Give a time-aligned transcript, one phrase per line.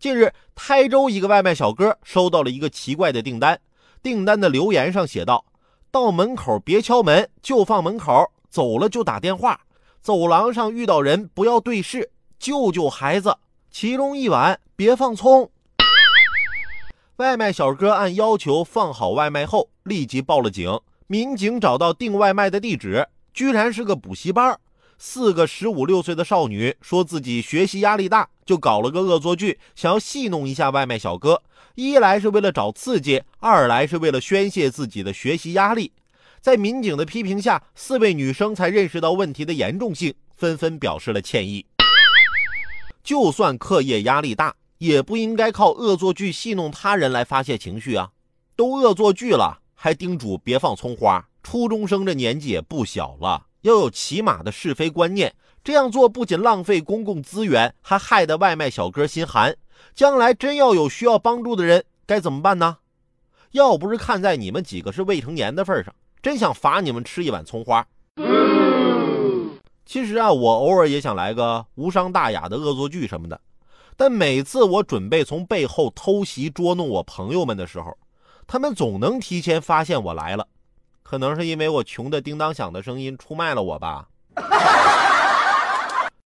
[0.00, 3.60] 近日，台州一个外卖小哥收到了一个奇怪的订单，
[4.02, 5.44] 订单的留言上写道
[5.92, 9.60] ：“到门口别敲门，就放门口；走了就打电话。
[10.00, 13.36] 走廊上遇到人不要对视，救救孩子。
[13.70, 15.50] 其中一碗别放葱。”
[17.16, 20.80] 外卖小哥按要求放好外卖后，立即报了警。
[21.08, 24.58] 民警找到订外卖的地址，居然是个补习班。
[24.96, 31.40] 四个十五六岁的少女说自己学习压力大，就搞了个恶作剧，想要戏弄一下外卖小哥。
[31.76, 35.92] 一来是为了找刺激，二来是为了宣泄自己的学习压力。
[36.40, 41.64] 在民警的批评下，四位女生才认识到问题的严重性，纷纷表示了歉意。
[43.04, 48.10] 就算课业压力大，也不应该靠恶作剧戏弄他人来发泄情绪啊！
[48.56, 51.24] 都恶作剧了，还叮嘱别放葱花。
[51.44, 53.46] 初中生这年纪也不小了。
[53.60, 55.32] 要有起码的是非观念，
[55.62, 59.54] 这样做不仅浪费公共资源，还害得外卖小哥心寒。
[59.94, 62.78] 将来真要有需要帮助的人，该怎么办呢？
[63.52, 67.86] 要不是看在你们几个是未成年的份上，真想罚你们吃一碗葱花。
[69.84, 73.40] 其实啊，我偶尔也想来个无伤大雅的恶作剧什么的，
[73.96, 77.98] 但每次我准备从背后偷袭捉弄我朋友们的时候，
[78.46, 80.46] 他们总能提前发现我来了。
[81.02, 84.06] 可能是因为我穷的叮当响的声音出卖了我吧。